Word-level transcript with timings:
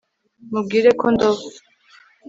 mubwire 0.51 0.89
ko 0.99 1.05
ndoba 1.13 1.43